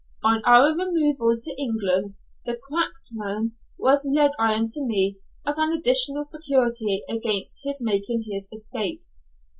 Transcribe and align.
On 0.23 0.41
our 0.45 0.75
removal 0.75 1.37
to 1.39 1.55
England, 1.61 2.15
the 2.43 2.57
"cracksman," 2.57 3.51
was 3.77 4.03
leg 4.03 4.31
ironed 4.39 4.71
to 4.71 4.83
me 4.83 5.17
as 5.45 5.59
an 5.59 5.71
additional 5.71 6.23
security 6.23 7.03
against 7.07 7.59
his 7.63 7.83
making 7.83 8.25
his 8.27 8.49
escape. 8.51 9.03